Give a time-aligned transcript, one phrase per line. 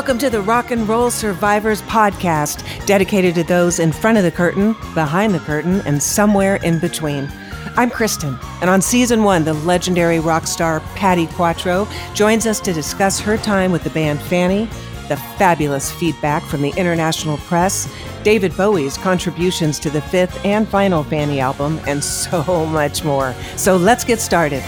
[0.00, 4.30] Welcome to the Rock and Roll Survivors podcast, dedicated to those in front of the
[4.30, 7.30] curtain, behind the curtain, and somewhere in between.
[7.76, 12.72] I'm Kristen, and on season one, the legendary rock star Patti Quatro joins us to
[12.72, 14.64] discuss her time with the band Fanny,
[15.10, 17.86] the fabulous feedback from the international press,
[18.22, 23.34] David Bowie's contributions to the fifth and final Fanny album, and so much more.
[23.56, 24.62] So let's get started.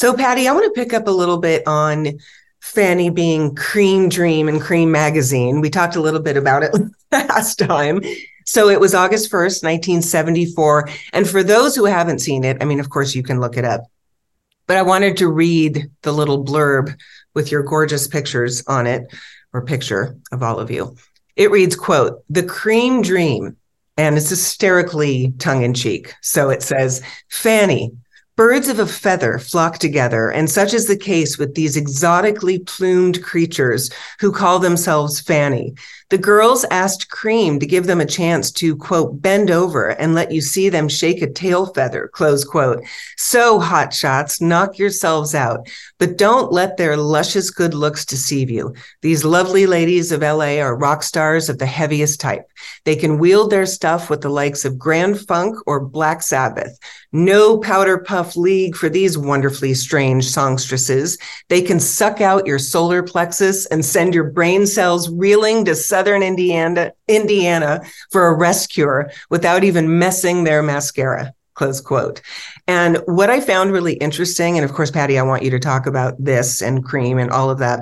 [0.00, 2.18] So, Patti, I want to pick up a little bit on
[2.60, 5.60] Fanny being Creem Dream and Creem Magazine.
[5.60, 6.74] We talked a little bit about it
[7.12, 8.00] last time.
[8.46, 10.88] So it was August 1st, 1974.
[11.12, 13.66] And for those who haven't seen it, I mean, of course, you can look it
[13.66, 13.82] up.
[14.66, 16.98] But I wanted to read the little blurb
[17.34, 19.02] with your gorgeous pictures on it,
[19.52, 20.96] or picture of all of you.
[21.36, 23.58] It reads, quote, the Creem dream.
[23.98, 26.14] And it's hysterically tongue in cheek.
[26.22, 27.92] So it says, Fanny,
[28.40, 33.22] Birds of a feather flock together, and such is the case with these exotically plumed
[33.22, 35.74] creatures who call themselves Fanny.
[36.08, 40.32] The girls asked Creem to give them a chance to, quote, bend over and let
[40.32, 42.82] you see them shake a tail feather, close quote.
[43.16, 45.68] So, hot shots, knock yourselves out,
[45.98, 48.74] but don't let their luscious good looks deceive you.
[49.02, 52.50] These lovely ladies of LA are rock stars of the heaviest type.
[52.84, 56.76] They can wield their stuff with the likes of Grand Funk or Black Sabbath.
[57.12, 61.18] No powder puff league for these wonderfully strange songstresses.
[61.48, 66.22] They can suck out your solar plexus and send your brain cells reeling to southern
[66.22, 71.32] Indiana, Indiana for a rest cure without even messing their mascara.
[71.54, 72.22] Close quote.
[72.66, 75.86] And what I found really interesting, and of course, Patti, I want you to talk
[75.86, 77.80] about this and Creem and all of that.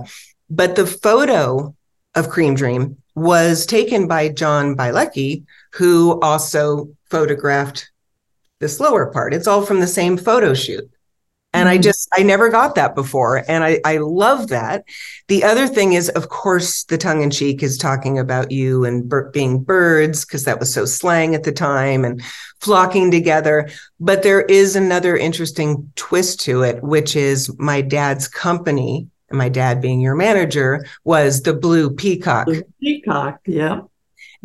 [0.51, 1.75] But the photo
[2.15, 5.45] of Creem Dream was taken by John Bielecki,
[5.75, 7.91] who also photographed
[8.61, 9.35] this lower part.
[9.35, 10.91] It's all from the same photo shoot.
[11.55, 11.75] And mm-hmm.
[11.75, 13.43] I just, I never got that before.
[13.49, 14.85] And I, I love that.
[15.29, 19.11] The other thing is, of course, the tongue in cheek is talking about you and
[19.33, 22.23] being birds, because that was so slang at the time and
[22.61, 23.71] flocking together.
[23.99, 29.49] But there is another interesting twist to it, which is my dad's company, and my
[29.49, 32.45] dad being your manager, was the Blue Peacock.
[32.45, 33.81] Blue peacock, yeah.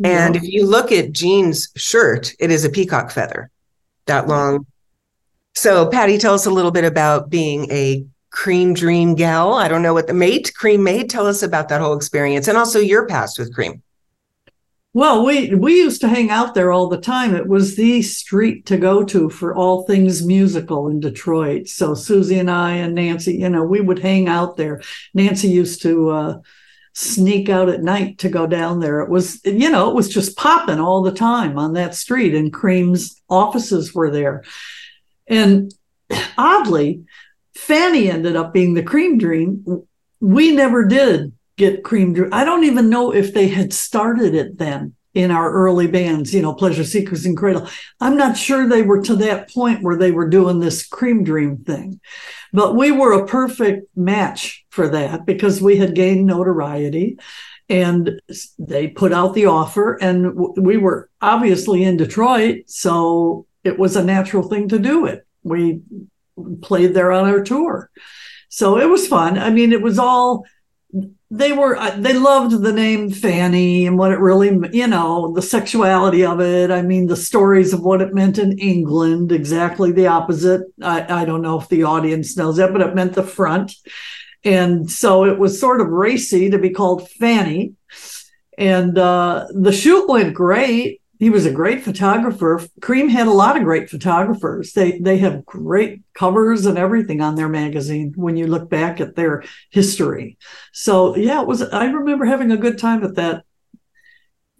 [0.02, 0.40] And yeah.
[0.40, 3.50] if you look at Jean's shirt, it is a peacock feather,
[4.06, 4.66] that long
[5.54, 9.54] so, Patti, tell us a little bit about being a Creem dream gal.
[9.54, 11.08] I don't know what the mate, Creem mate.
[11.08, 13.80] Tell us about that whole experience and also your past with Creem.
[14.92, 17.34] Well, we we used to hang out there all the time.
[17.34, 21.68] It was the street to go to for all things musical in Detroit.
[21.68, 24.82] So Suzi and I and Nancy, you know, we would hang out there.
[25.12, 26.40] Nancy used to uh,
[26.94, 29.00] sneak out at night to go down there.
[29.00, 32.52] It was, you know, it was just popping all the time on that street, and
[32.52, 34.44] Creem's offices were there.
[35.26, 35.72] And
[36.38, 37.04] oddly,
[37.56, 39.86] Fanny ended up being the Creem dream.
[40.20, 42.32] We never did get Creem dream.
[42.32, 46.42] I don't even know if they had started it then in our early bands, you
[46.42, 47.68] know, Pleasure Seekers and Cradle.
[48.00, 51.58] I'm not sure they were to that point where they were doing this Creem dream
[51.58, 52.00] thing.
[52.52, 57.18] But we were a perfect match for that because we had gained notoriety
[57.68, 58.20] and
[58.58, 62.64] they put out the offer and we were obviously in Detroit.
[62.66, 65.26] So it was a natural thing to do it.
[65.42, 65.80] We
[66.60, 67.90] played there on our tour.
[68.48, 69.38] So it was fun.
[69.38, 70.44] I mean, it was all
[71.30, 75.42] they were uh, they loved the name Fanny and what it really you know the
[75.42, 76.70] sexuality of it.
[76.70, 80.62] I mean the stories of what it meant in England exactly the opposite.
[80.80, 83.72] I, I don't know if the audience knows that, but it meant the front,
[84.44, 87.74] and so it was sort of racy to be called Fanny.
[88.56, 92.60] And uh, the shoot went great he was a great photographer.
[92.80, 94.72] Creem had a lot of great photographers.
[94.72, 99.14] They they have great covers and everything on their magazine when you look back at
[99.14, 100.38] their history.
[100.72, 103.44] So yeah, it was I remember having a good time at that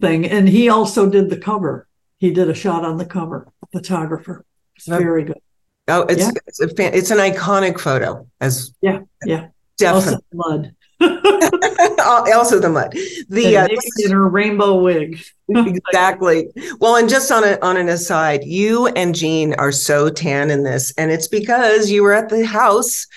[0.01, 0.25] thing.
[0.25, 1.87] And he also did the cover.
[2.17, 4.45] He did a shot on the cover, photographer.
[4.75, 5.39] It's very good.
[5.87, 6.31] Oh, it's yeah.
[6.47, 9.47] it's, a fan, it's an iconic photo as yeah, yeah.
[9.77, 10.23] Definitely.
[10.33, 10.75] Mud.
[11.01, 12.91] also the mud.
[13.29, 13.67] The uh,
[14.03, 15.21] in her rainbow wig.
[15.49, 16.47] exactly.
[16.79, 20.63] Well, and just on a, on an aside, you and Jean are so tan in
[20.63, 23.07] this, and it's because you were at the house,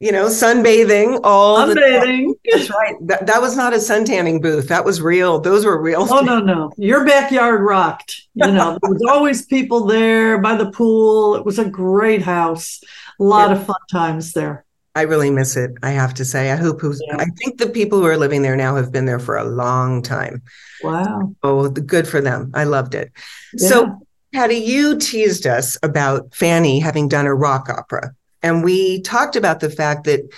[0.00, 2.34] you know, sunbathing all sunbathing.
[2.50, 2.96] That's right.
[3.02, 4.68] That, that was not a sun tanning booth.
[4.68, 5.40] That was real.
[5.40, 6.06] Those were real.
[6.10, 6.72] Oh no, no.
[6.76, 8.22] Your backyard rocked.
[8.34, 11.36] You know, there was always people there by the pool.
[11.36, 12.80] It was a great house.
[13.20, 13.56] A lot yeah.
[13.56, 14.64] of fun times there.
[14.98, 15.70] I really miss it.
[15.84, 16.50] I have to say.
[16.50, 17.00] I hope who's.
[17.06, 17.18] Yeah.
[17.18, 20.02] I think the people who are living there now have been there for a long
[20.02, 20.42] time.
[20.82, 21.36] Wow.
[21.44, 22.50] Oh, good for them.
[22.52, 23.12] I loved it.
[23.54, 23.68] Yeah.
[23.68, 28.12] So, Patti, you teased us about Fanny having done a rock opera,
[28.42, 30.28] and we talked about the fact that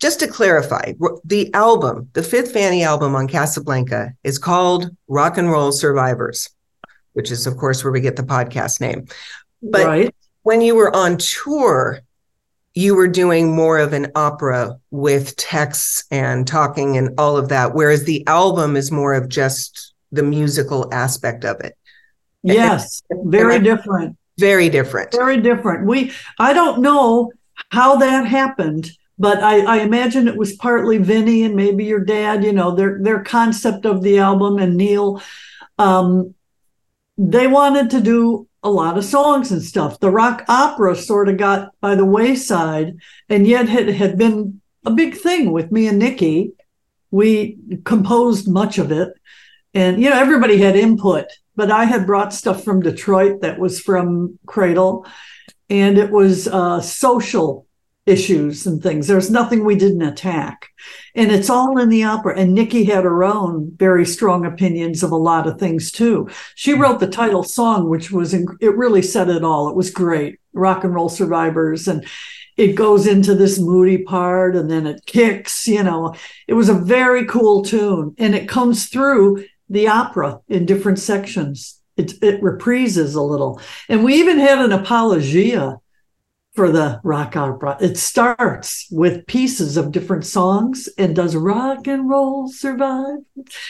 [0.00, 0.92] just to clarify,
[1.24, 6.48] the album, the fifth Fanny album on Casablanca, is called Rock and Roll Survivors,
[7.14, 9.06] which is, of course, where we get the podcast name.
[9.62, 10.14] But right.
[10.44, 12.02] when you were on tour,
[12.76, 17.74] you were doing more of an opera with texts and talking and all of that,
[17.74, 21.76] whereas the album is more of just the musical aspect of it.
[22.42, 24.16] Yes, very different.
[24.38, 25.12] Very different.
[25.12, 25.86] Very different.
[25.86, 27.32] We I don't know
[27.70, 32.44] how that happened but I, I, imagine it was partly Vinny and maybe your dad,
[32.44, 35.22] you know, their their concept of the album and Neil.
[35.78, 36.34] Um,
[37.16, 40.00] they wanted to do a lot of songs and stuff.
[40.00, 42.96] The rock opera sort of got by the wayside,
[43.28, 46.52] and yet it had been a big thing with me and Nickey.
[47.12, 49.12] We composed much of it,
[49.72, 51.26] and you know everybody had input.
[51.54, 55.06] But I had brought stuff from Detroit that was from Cradle,
[55.70, 57.65] and it was uh, social
[58.06, 59.06] issues and things.
[59.08, 60.70] There's nothing we didn't attack.
[61.14, 62.38] And it's all in the opera.
[62.38, 66.28] And Nickey had her own very strong opinions of a lot of things too.
[66.54, 66.82] She mm-hmm.
[66.82, 69.68] wrote the title song, which was, it really said it all.
[69.68, 70.38] It was great.
[70.52, 71.88] Rock and roll survivors.
[71.88, 72.06] And
[72.56, 76.14] it goes into this moody part and then it kicks, you know.
[76.46, 78.14] It was a very cool tune.
[78.18, 81.80] And it comes through the opera in different sections.
[81.96, 83.60] It, it reprises a little.
[83.88, 85.80] And we even had an apologia
[86.56, 87.76] for the rock opera.
[87.80, 93.18] It starts with pieces of different songs and does rock and roll survive?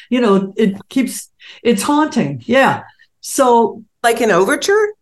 [0.09, 1.31] You know, it keeps
[1.63, 2.43] it's haunting.
[2.47, 2.85] Yeah.
[3.21, 4.95] So like an overture?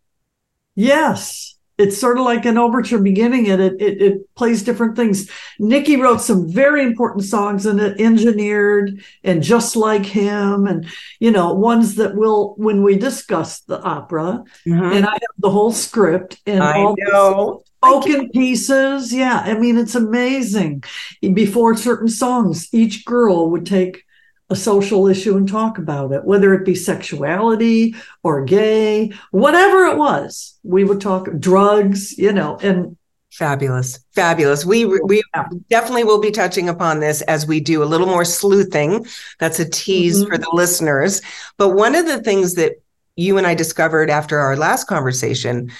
[0.75, 1.54] Yes.
[1.76, 5.28] It's sort of like an overture beginning and it, it it plays different things.
[5.58, 10.86] Nickey wrote some very important songs in it, engineered and just like him, and
[11.19, 14.84] you know, ones that will when we discuss the opera, mm-hmm.
[14.84, 19.12] and I have the whole script and I all know spoken pieces.
[19.12, 20.84] Yeah, I mean, it's amazing.
[21.20, 24.04] Before certain songs, each girl would take
[24.50, 29.96] a social issue and talk about it, whether it be sexuality or gay, whatever it
[29.96, 30.58] was.
[30.62, 32.96] We would talk drugs, you know, and
[33.34, 33.98] Fabulous.
[34.14, 34.64] Fabulous.
[34.64, 35.20] We we
[35.69, 39.04] definitely will be touching upon this as we do a little more sleuthing.
[39.40, 40.31] That's a tease mm-hmm.
[40.31, 41.20] for the listeners.
[41.58, 42.75] But one of the things that
[43.16, 45.72] you and I discovered after our last conversation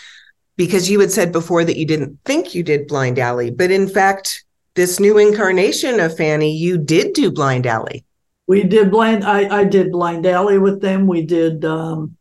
[0.57, 3.89] because you had said before that you didn't think you did Blind Alley, but in
[3.89, 8.05] fact, this new incarnation of Fanny, you did do Blind Alley.
[8.47, 9.25] We did Blind.
[9.25, 11.07] I, I did Blind Alley with them.
[11.07, 12.17] We did um,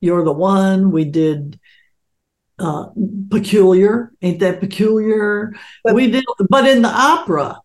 [0.00, 0.90] You're the One.
[0.90, 1.58] We did
[2.58, 2.86] uh,
[3.30, 4.12] Peculiar.
[4.22, 5.54] Ain't that peculiar?
[5.82, 7.60] But, we did, but in the opera,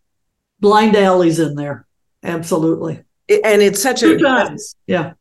[0.59, 1.85] Blind Alley's in there.
[2.23, 3.03] Absolutely.
[3.29, 4.75] And it's such Two a times.
[4.87, 5.13] yeah.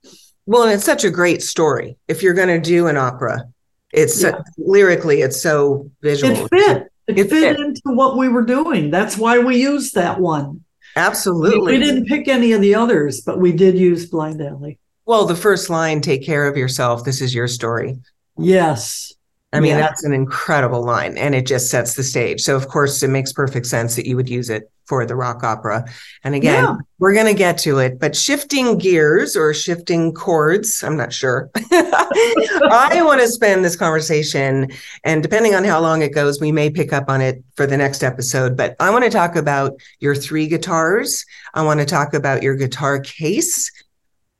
[0.47, 1.99] Well, and it's such a great story.
[2.09, 3.45] If you're going to do an opera,
[3.93, 4.33] it's yeah.
[4.33, 6.33] so, lyrically, it's so visual.
[6.33, 6.93] It fit.
[7.07, 8.91] It, it fit, fit, into what we were doing.
[8.91, 10.65] That's why we used that one.
[10.97, 11.73] Absolutely.
[11.73, 14.79] We, we didn't pick any of the others, but we did use Blind Alley.
[15.07, 17.05] Well, the first line, take care of yourself.
[17.05, 17.99] This is your story.
[18.37, 19.15] Yes.
[19.53, 19.81] I mean, yeah.
[19.81, 22.43] that's an incredible line and it just sets the stage.
[22.43, 25.45] So, of course, it makes perfect sense that you would use it for the rock
[25.45, 25.87] opera.
[26.25, 26.77] And again, yeah.
[26.99, 31.51] we're going to get to it, but shifting gears or shifting chords, I'm not sure.
[31.71, 34.71] I want to spend this conversation,
[35.05, 37.77] and depending on how long it goes, we may pick up on it for the
[37.77, 38.57] next episode.
[38.57, 41.25] But I want to talk about your three guitars.
[41.53, 43.71] I want to talk about your guitar case.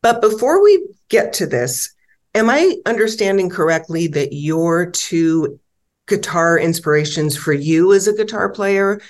[0.03, 1.95] But before we get to this,
[2.39, 5.59] Am I understanding correctly that your two
[6.07, 9.01] guitar inspirations for you as a guitar player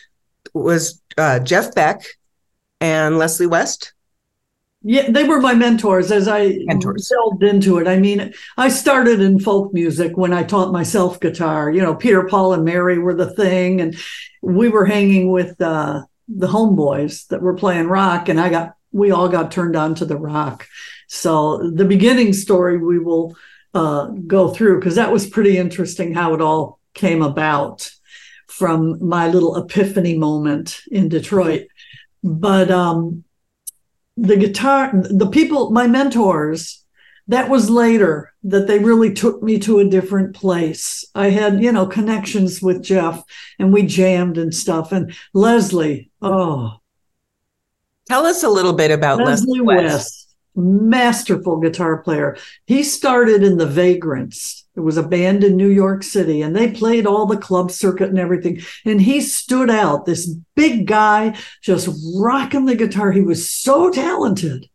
[0.54, 2.00] was uh, Jeff Beck
[2.80, 3.92] and Leslie West?
[4.80, 7.12] Yeah, they were my mentors as I mentors.
[7.14, 7.87] delved into it.
[7.87, 11.70] I mean, I started in folk music when I taught myself guitar.
[11.70, 13.94] You know, Peter, Paul, and Mary were the thing, and
[14.40, 19.11] we were hanging with uh, the homeboys that were playing rock, and I got we
[19.11, 20.66] all got turned on to the rock.
[21.09, 23.37] So the beginning story we will
[23.75, 27.91] uh, go through because that was pretty interesting how it all came about
[28.47, 31.69] from my little epiphany moment in Detroit.
[32.23, 33.25] But um,
[34.17, 36.85] the guitar, the people, my mentors,
[37.29, 41.05] that was later that they really took me to a different place.
[41.15, 43.23] I had, you know, connections with Jeff
[43.59, 44.93] and we jammed and stuff.
[44.93, 46.79] And Leslie, oh.
[48.09, 49.85] Tell us a little bit about Leslie, Leslie West.
[49.85, 50.27] West
[50.59, 52.37] masterful guitar player.
[52.67, 54.67] He started in the Vagrants.
[54.77, 58.11] It was a band in New York City, and they played all the club circuit
[58.11, 58.61] and everything.
[58.85, 63.11] And he stood out, this big guy, just rocking the guitar.
[63.11, 64.69] He was so talented.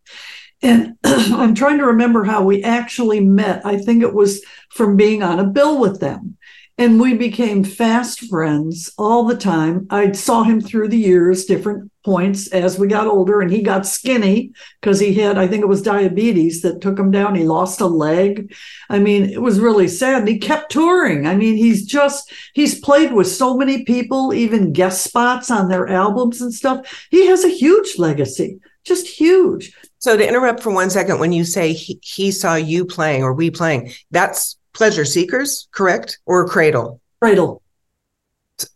[0.62, 3.66] And I'm trying to remember how we actually met.
[3.66, 6.38] I think it was from being on a bill with them.
[6.78, 9.86] and we became fast friends all the time.
[9.90, 13.86] I saw him through the years, different points as we got older, and he got
[13.86, 17.36] skinny because he had, I think it was diabetes that took him down.
[17.36, 18.53] He lost a leg.
[18.89, 20.19] I mean, it was really sad.
[20.19, 21.25] And he kept touring.
[21.25, 25.88] I mean, he's just, he's played with so many people, even guest spots on their
[25.88, 27.07] albums and stuff.
[27.10, 29.74] He has a huge legacy, just huge.
[30.00, 33.33] So to interrupt for one second, when you say he, he saw you playing or
[33.33, 36.19] we playing, that's Pleasure Seekers, correct?
[36.25, 37.00] Or Cradle?
[37.22, 37.62] Cradle.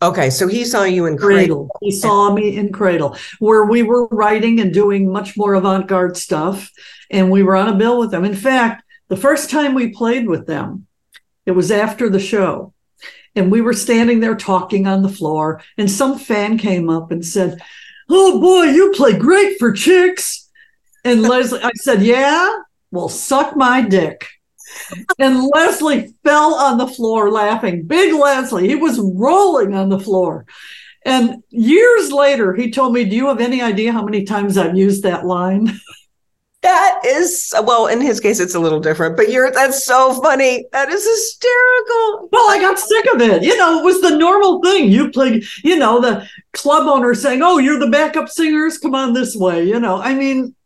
[0.02, 1.68] Okay, so he saw you in Cradle.
[1.68, 1.70] Cradle.
[1.80, 6.16] He saw me in Cradle, where we were writing and doing much more avant garde
[6.16, 6.70] stuff.
[7.10, 8.24] And we were on a bill with them.
[8.24, 10.86] In fact, the first time we played with them,
[11.46, 12.74] it was after the show.
[13.34, 15.62] And we were standing there talking on the floor.
[15.78, 17.60] And some fan came up and said,
[18.10, 20.50] Oh boy, you play great for chicks.
[21.04, 22.52] And Leslie, I said, Yeah,
[22.90, 24.26] well, suck my dick
[25.18, 27.86] and Leslie fell on the floor laughing.
[27.86, 30.46] Big Leslie, he was rolling on the floor.
[31.04, 34.76] And years later, he told me, Do you have any idea how many times I've
[34.76, 35.78] used that line?
[36.62, 40.66] That is well, in his case, it's a little different, but you're that's so funny.
[40.72, 42.28] That is hysterical.
[42.32, 43.44] Well, I got sick of it.
[43.44, 44.90] You know, it was the normal thing.
[44.90, 49.12] You play, you know, the club owner saying, Oh, you're the backup singers, come on
[49.12, 49.64] this way.
[49.68, 50.56] You know, I mean,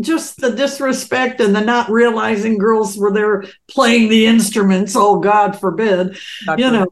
[0.00, 4.96] just the disrespect and the not realizing girls were there playing the instruments.
[4.96, 6.16] Oh, God forbid.
[6.46, 6.86] God you know,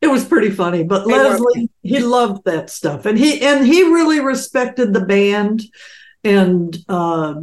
[0.00, 0.82] it was pretty funny.
[0.82, 5.04] But they Leslie, were- he loved that stuff, and he and he really respected the
[5.04, 5.62] band
[6.24, 7.34] and uh,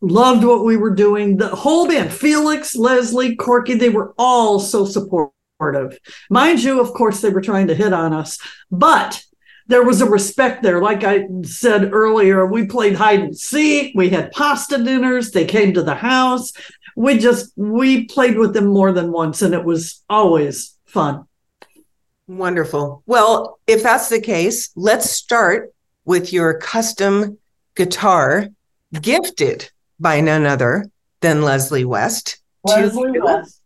[0.00, 1.36] loved what we were doing.
[1.36, 5.98] The whole band, Felix, Leslie, Corky, they were all so supportive.
[6.30, 8.38] Mind you, of course, they were trying to hit on us,
[8.70, 9.22] but
[9.66, 10.80] there was a respect there.
[10.80, 13.92] Like I said earlier, we played hide and seek.
[13.94, 15.30] We had pasta dinners.
[15.30, 16.52] They came to the house.
[16.96, 21.26] We just we played with them more than once, and it was always fun.
[22.26, 23.02] Wonderful.
[23.06, 25.72] Well, if that's the case, let's start
[26.04, 27.38] with your custom
[27.74, 28.48] guitar
[29.00, 30.86] gifted by none other
[31.20, 32.38] than Leslie West.
[32.64, 33.60] Leslie West.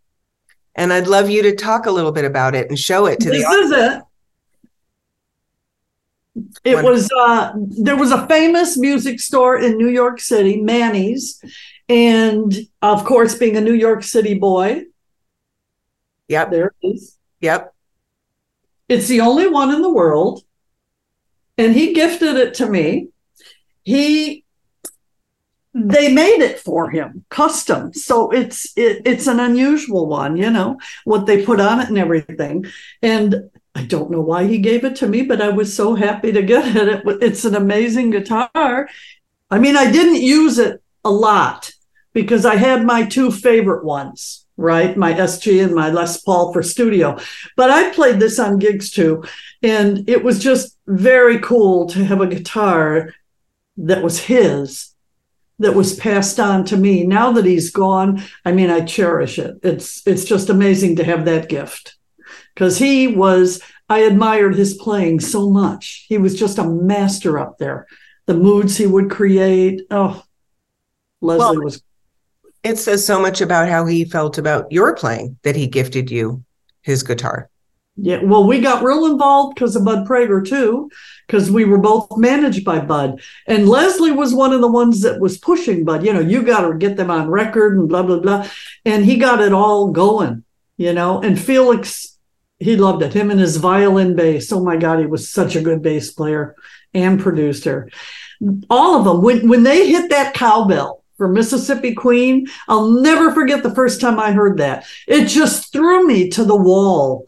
[0.75, 3.31] And I'd love you to talk a little bit about it and show it to
[3.31, 3.71] this the audience.
[3.71, 4.03] This is it.
[6.65, 11.43] It was uh, there was a famous music store in New York City, Manny's,
[11.89, 14.85] and of course, being a New York City boy,
[16.29, 17.19] yep, there it is.
[17.41, 17.75] Yep,
[18.89, 20.43] it's the only one in the world,
[21.57, 23.09] and he gifted it to me.
[23.85, 24.45] He
[25.75, 30.77] they made it for him custom so it's it, it's an unusual one you know
[31.05, 32.65] what they put on it and everything
[33.03, 36.33] and I don't know why he gave it to me, but I was so happy
[36.33, 36.89] to get it.
[36.89, 37.23] it.
[37.23, 38.89] It's an amazing guitar.
[39.51, 41.71] I mean, I didn't use it a lot
[42.13, 44.97] because I had my two favorite ones, right?
[44.97, 47.19] My SG and my Les Paul for studio.
[47.57, 49.25] But I played this on gigs too.
[49.63, 53.15] And it was just very cool to have a guitar
[53.79, 54.95] that was his
[55.61, 59.57] that was passed on to me now that he's gone i mean i cherish it
[59.63, 61.98] it's it's just amazing to have that gift
[62.59, 66.07] because he was, I admired his playing so much.
[66.09, 67.87] He was just a master up there.
[68.27, 69.83] The moods he would create.
[69.93, 70.25] Oh,
[71.21, 71.81] Leslie well, was.
[72.65, 76.43] It says so much about how he felt about your playing that he gifted you
[76.83, 77.49] his guitar.
[77.95, 80.91] Yeah, well, we got real involved because of Bud Prager too,
[81.29, 83.21] because we were both managed by Bud.
[83.47, 86.05] And Leslie was one of the ones that was pushing Bud.
[86.05, 88.49] You know, you got to get them on record and blah blah blah.
[88.85, 90.43] And he got it all going.
[90.77, 92.18] You know, and Felix
[92.59, 93.15] he loved it.
[93.15, 94.53] Him and his violin bass.
[94.53, 96.57] Oh my God, he was such a good bass player
[96.93, 97.89] and producer.
[98.69, 99.23] All of them.
[99.23, 104.19] When when they hit that cowbell for Mississippi Queen, I'll never forget the first time
[104.19, 104.87] I heard that.
[105.07, 107.27] It just threw me to the wall.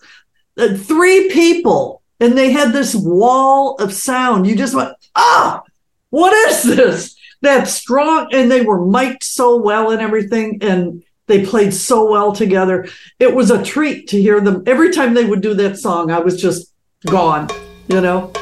[0.57, 4.47] Uh, three people, and they had this wall of sound.
[4.47, 5.63] You just went, ah,
[6.11, 7.17] what is this?
[7.43, 10.59] That strong, and they were mic'd so well and everything.
[10.61, 12.89] And they played so well together.
[13.19, 14.63] It was a treat to hear them.
[14.67, 16.73] Every time they would do that song, I was just
[17.07, 17.49] gone,
[17.89, 18.33] you know?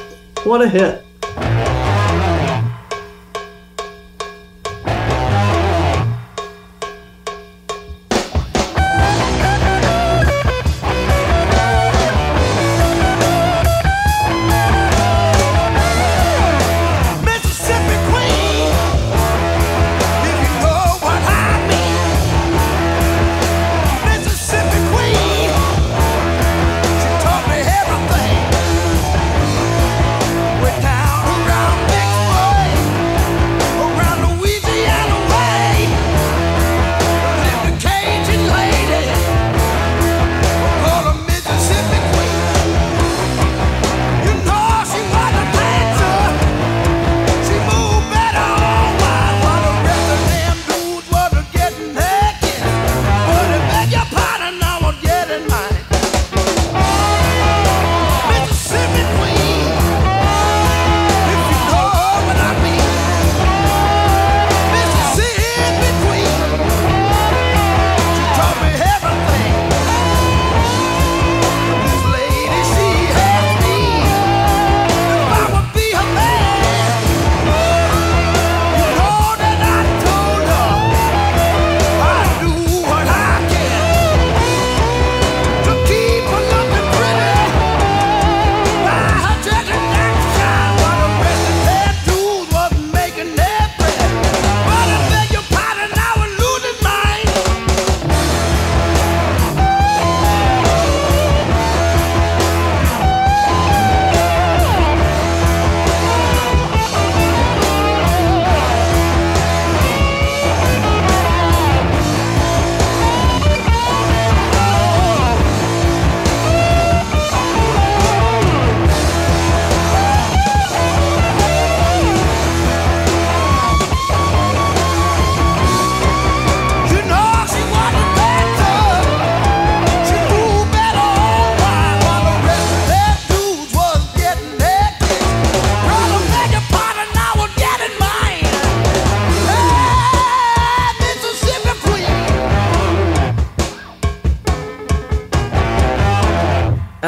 [0.44, 1.04] What a hit.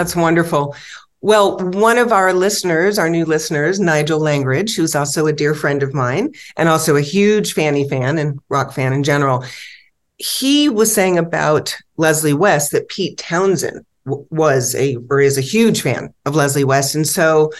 [0.00, 0.74] That's wonderful.
[1.20, 5.82] Well, one of our listeners, our new listeners, Nigel Langridge, who's also a dear friend
[5.82, 9.44] of mine and also a huge Fanny fan and rock fan in general,
[10.16, 15.42] he was saying about Leslie West that Pete Townshend w- was a or is a
[15.42, 16.94] huge fan of Leslie West.
[16.94, 17.52] And so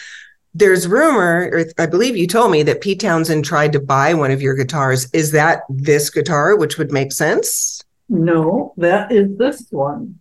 [0.55, 4.31] there's rumor, or I believe you told me that Pete Townshend tried to buy one
[4.31, 5.11] of your guitars.
[5.13, 7.85] Is that this guitar, which would make sense?
[8.09, 10.21] No, that is this one.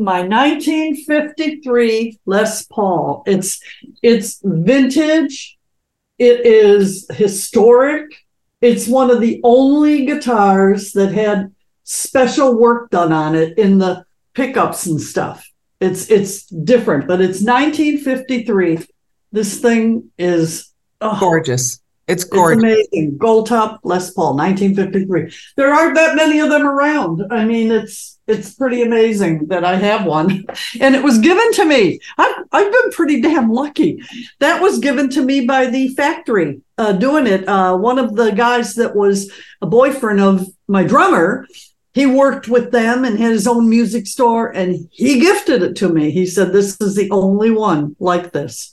[0.00, 3.22] My 1953 Les Paul.
[3.26, 3.60] It's
[4.02, 5.58] it's vintage.
[6.18, 8.06] It is historic.
[8.62, 14.04] It's one of the only guitars that had special work done on it in the
[14.32, 15.46] pickups and stuff.
[15.80, 18.86] It's it's different, but it's 1953.
[19.32, 21.79] This thing is oh, gorgeous.
[22.10, 22.64] It's gorgeous.
[22.64, 23.18] It's amazing.
[23.18, 25.32] Gold top Les Paul, 1953.
[25.56, 27.22] There aren't that many of them around.
[27.30, 30.44] I mean, it's it's pretty amazing that I have one.
[30.80, 31.98] And it was given to me.
[32.16, 34.02] I've, I've been pretty damn lucky.
[34.38, 37.46] That was given to me by the factory uh, doing it.
[37.48, 41.46] Uh, one of the guys that was a boyfriend of my drummer
[41.92, 45.88] he worked with them and had his own music store and he gifted it to
[45.88, 46.10] me.
[46.10, 48.72] He said, This is the only one like this.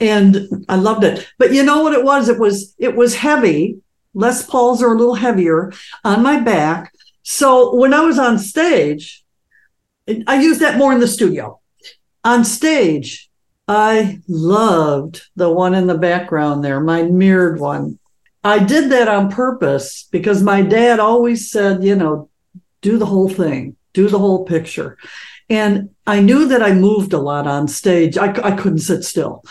[0.00, 1.28] And I loved it.
[1.38, 2.28] But you know what it was?
[2.28, 3.78] It was it was heavy.
[4.14, 5.72] Les Pauls are a little heavier
[6.04, 6.92] on my back.
[7.22, 9.22] So when I was on stage,
[10.26, 11.60] I used that more in the studio.
[12.24, 13.30] On stage,
[13.68, 17.98] I loved the one in the background there, my mirrored one.
[18.42, 22.30] I did that on purpose because my dad always said, you know,
[22.80, 24.98] do the whole thing, do the whole picture.
[25.48, 28.16] And I knew that I moved a lot on stage.
[28.16, 29.44] I, I couldn't sit still.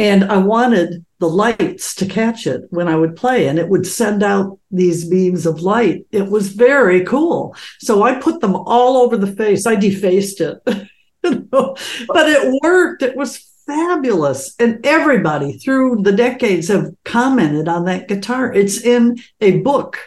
[0.00, 3.86] And I wanted the lights to catch it when I would play, and it would
[3.86, 6.06] send out these beams of light.
[6.10, 7.54] It was very cool.
[7.80, 9.66] So I put them all over the face.
[9.66, 10.78] I defaced it, but
[11.22, 13.02] it worked.
[13.02, 14.54] It was fabulous.
[14.58, 18.50] And everybody through the decades have commented on that guitar.
[18.54, 19.98] It's in a book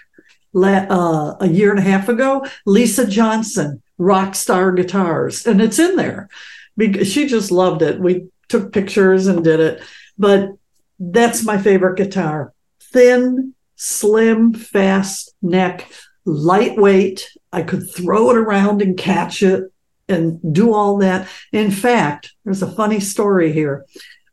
[0.56, 5.98] uh, a year and a half ago, Lisa Johnson, rock star guitars, and it's in
[5.98, 6.30] there
[6.76, 8.00] because she just loved it.
[8.00, 9.82] We took pictures and did it,
[10.16, 10.52] but
[11.00, 12.54] that's my favorite guitar.
[12.92, 15.92] Thin, slim, fast neck,
[16.24, 17.32] lightweight.
[17.52, 19.64] I could throw it around and catch it
[20.08, 21.28] and do all that.
[21.52, 23.86] In fact, there's a funny story here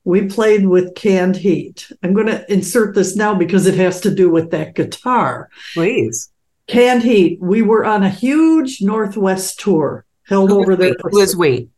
[0.04, 1.90] we played with canned heat.
[2.02, 5.48] I'm going to insert this now because it has to do with that guitar.
[5.74, 6.30] Please.
[6.66, 7.38] Canned heat.
[7.40, 10.94] We were on a huge Northwest tour held who over there.
[11.02, 11.68] Who was we?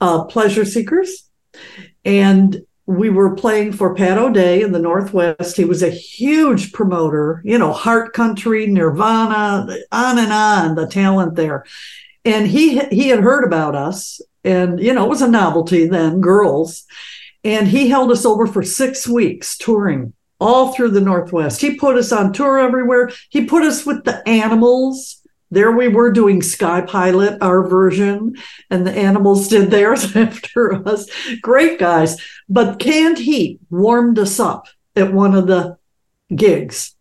[0.00, 1.25] Uh, Pleasure Seekers.
[2.04, 5.56] And we were playing for Pat O'Day in the Northwest.
[5.56, 11.34] He was a huge promoter, you know, Heart Country, Nirvana, on and on, the talent
[11.34, 11.64] there.
[12.24, 16.20] And he he had heard about us, and you know, it was a novelty then,
[16.20, 16.84] girls.
[17.44, 21.60] And he held us over for six weeks touring all through the Northwest.
[21.60, 23.10] He put us on tour everywhere.
[23.30, 25.15] He put us with the animals.
[25.50, 28.34] There we were doing Sky Pilot, our version,
[28.70, 31.08] and the animals did theirs after us.
[31.40, 32.20] Great guys.
[32.48, 35.78] But Canned Heat warmed us up at one of the
[36.34, 36.94] gigs.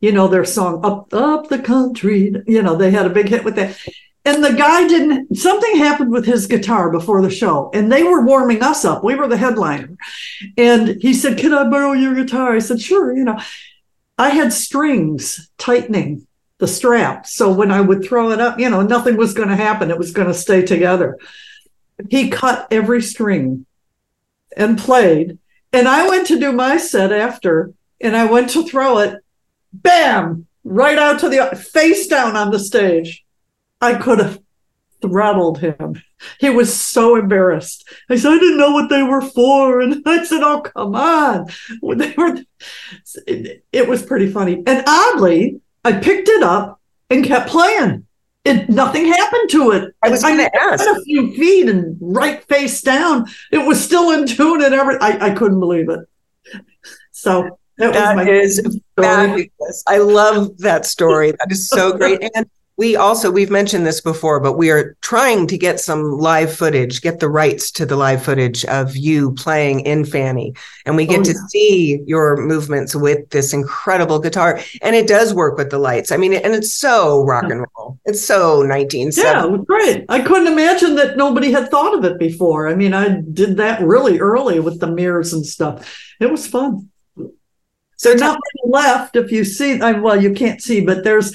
[0.00, 3.44] You know, their song Up Up the Country, you know, they had a big hit
[3.44, 3.78] with that
[4.24, 8.24] and the guy didn't something happened with his guitar before the show and they were
[8.24, 9.96] warming us up we were the headliner
[10.56, 13.38] and he said can i borrow your guitar i said sure you know
[14.18, 16.26] i had strings tightening
[16.64, 19.56] the strap so when i would throw it up you know nothing was going to
[19.56, 21.18] happen it was going to stay together
[22.08, 23.66] he cut every string
[24.56, 25.38] and played
[25.72, 29.22] and i went to do my set after and i went to throw it
[29.72, 33.24] bam right out to the face down on the stage
[33.84, 34.40] I could have
[35.02, 36.02] throttled him.
[36.40, 37.86] He was so embarrassed.
[38.08, 39.80] I said, I didn't know what they were for.
[39.82, 41.46] And I said, Oh, come on.
[41.82, 42.38] They were,
[43.26, 44.62] it, it was pretty funny.
[44.66, 48.06] And oddly, I picked it up and kept playing.
[48.44, 49.94] It nothing happened to it.
[50.02, 53.26] I was going to ask a few feet and right face down.
[53.50, 55.02] It was still in tune and everything.
[55.02, 56.00] I, I couldn't believe it.
[57.12, 59.82] So that, that is fabulous.
[59.86, 61.32] I love that story.
[61.32, 62.22] That is so great.
[62.34, 66.52] And we also we've mentioned this before but we are trying to get some live
[66.54, 70.54] footage get the rights to the live footage of you playing in fanny.
[70.86, 71.32] And we get oh, yeah.
[71.32, 74.60] to see your movements with this incredible guitar.
[74.82, 76.12] And it does work with the lights.
[76.12, 77.98] I mean and it's so rock and roll.
[78.04, 80.04] It's so 1970 yeah great.
[80.08, 82.68] I couldn't imagine that nobody had thought of it before.
[82.68, 86.14] I mean i did that really early with the mirrors and stuff.
[86.20, 86.90] It was fun.
[87.96, 91.34] So nothing left if you see I, well you can't see but there's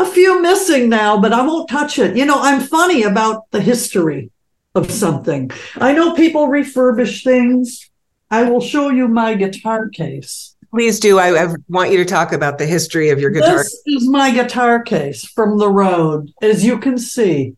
[0.00, 2.16] a few missing now, but I won't touch it.
[2.16, 4.30] You know, I'm funny about the history.
[4.76, 5.50] of something.
[5.80, 7.90] I know people refurbish things.
[8.30, 10.54] I will show you my guitar case.
[10.70, 11.18] Please do.
[11.18, 13.56] I, I, want you to talk about the history of your guitar.
[13.56, 16.30] This is my guitar case from the road.
[16.40, 17.56] As you can see,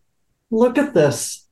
[0.49, 1.45] look at this.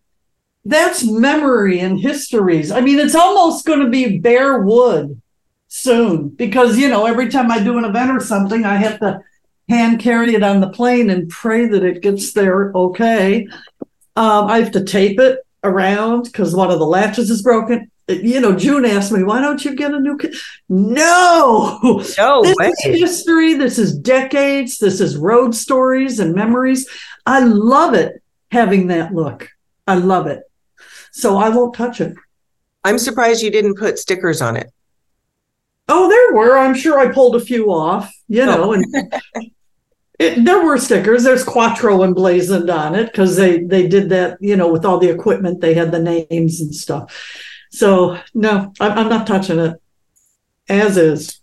[0.65, 2.71] That's memory and histories.
[2.71, 5.21] I mean, it's almost going to be bare wood
[5.67, 9.21] soon because, you know, every time I do an event or something, I have to
[9.71, 13.47] hand carry it on the plane and pray that it gets there okay.
[14.15, 18.41] Um, I have to tape it around because one of the latches is broken you
[18.41, 20.36] know, June asked me, why don't you get a new kid?
[20.69, 21.79] No,
[22.17, 22.67] no this way.
[22.67, 23.53] is history.
[23.53, 24.77] This is decades.
[24.77, 26.89] This is road stories and memories.
[27.25, 29.49] I love it having that look.
[29.88, 30.43] I love it.
[31.12, 32.15] So I won't touch it.
[32.84, 34.71] I'm surprised you didn't put stickers on it.
[35.88, 36.57] Oh, there were.
[36.57, 38.73] I'm sure I pulled a few off, you know, oh.
[38.73, 38.86] and
[40.21, 41.23] it, there were stickers.
[41.23, 45.10] There's Quatro emblazoned on it because they they did that, you know, with all the
[45.10, 45.62] equipment.
[45.62, 47.12] They had the names and stuff.
[47.71, 49.81] So no, I'm, I'm not touching it
[50.69, 51.41] as is.